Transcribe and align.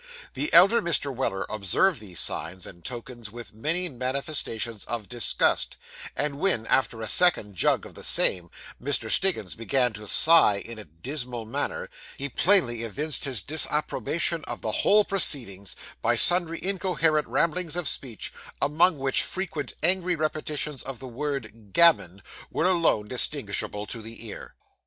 The 0.33 0.51
elder 0.51 0.81
Mr. 0.81 1.15
Weller 1.15 1.45
observed 1.47 1.99
these 1.99 2.19
signs 2.19 2.65
and 2.65 2.83
tokens 2.83 3.29
with 3.31 3.53
many 3.53 3.87
manifestations 3.87 4.83
of 4.85 5.07
disgust, 5.07 5.77
and 6.15 6.39
when, 6.39 6.65
after 6.65 7.01
a 7.01 7.07
second 7.07 7.53
jug 7.55 7.85
of 7.85 7.93
the 7.93 8.03
same, 8.03 8.49
Mr. 8.81 9.11
Stiggins 9.11 9.53
began 9.53 9.93
to 9.93 10.07
sigh 10.07 10.55
in 10.55 10.79
a 10.79 10.85
dismal 10.85 11.45
manner, 11.45 11.87
he 12.17 12.29
plainly 12.29 12.81
evinced 12.81 13.25
his 13.25 13.43
disapprobation 13.43 14.43
of 14.45 14.61
the 14.61 14.71
whole 14.71 15.05
proceedings, 15.05 15.75
by 16.01 16.15
sundry 16.15 16.57
incoherent 16.63 17.27
ramblings 17.27 17.75
of 17.75 17.87
speech, 17.87 18.33
among 18.59 18.97
which 18.97 19.21
frequent 19.21 19.75
angry 19.83 20.15
repetitions 20.15 20.81
of 20.81 20.97
the 20.97 21.07
word 21.07 21.73
'gammon' 21.73 22.23
were 22.49 22.65
alone 22.65 23.07
distinguishable 23.07 23.85
to 23.85 24.01
the 24.01 24.25
ear. 24.25 24.55